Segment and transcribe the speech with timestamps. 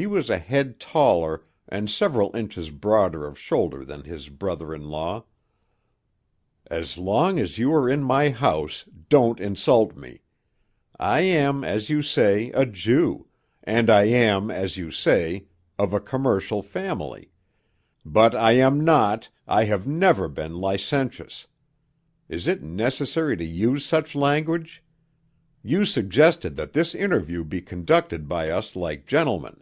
[0.00, 4.88] He was a head taller and several inches broader of shoulder than his brother in
[4.88, 5.24] law.
[6.68, 10.22] "As long as you are in my house, don't insult me.
[11.00, 13.26] I am, as you say, a Jew,
[13.64, 15.46] and I am, as you say,
[15.80, 17.32] of a commercial family.
[18.04, 21.48] But I am not, I have never been licentious.
[22.28, 24.84] Is it necessary to use such language?
[25.64, 29.60] You suggested that this interview be conducted by us like gentlemen."